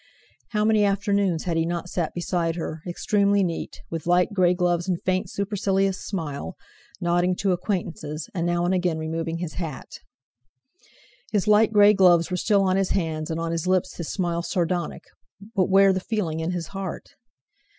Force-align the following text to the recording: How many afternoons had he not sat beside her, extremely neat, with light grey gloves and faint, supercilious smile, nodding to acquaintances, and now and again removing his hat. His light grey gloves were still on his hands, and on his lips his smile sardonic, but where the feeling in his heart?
How 0.49 0.65
many 0.65 0.83
afternoons 0.83 1.43
had 1.43 1.57
he 1.57 1.65
not 1.67 1.87
sat 1.87 2.15
beside 2.15 2.55
her, 2.55 2.81
extremely 2.87 3.43
neat, 3.43 3.81
with 3.91 4.07
light 4.07 4.33
grey 4.33 4.55
gloves 4.55 4.89
and 4.89 4.99
faint, 4.99 5.29
supercilious 5.29 6.03
smile, 6.03 6.55
nodding 6.99 7.35
to 7.35 7.51
acquaintances, 7.51 8.27
and 8.33 8.43
now 8.47 8.65
and 8.65 8.73
again 8.73 8.97
removing 8.97 9.37
his 9.37 9.57
hat. 9.61 9.99
His 11.31 11.47
light 11.47 11.71
grey 11.71 11.93
gloves 11.93 12.31
were 12.31 12.37
still 12.37 12.63
on 12.63 12.77
his 12.77 12.89
hands, 12.89 13.29
and 13.29 13.39
on 13.39 13.51
his 13.51 13.67
lips 13.67 13.97
his 13.97 14.11
smile 14.11 14.41
sardonic, 14.41 15.03
but 15.55 15.69
where 15.69 15.93
the 15.93 15.99
feeling 15.99 16.39
in 16.39 16.49
his 16.49 16.69
heart? 16.69 17.11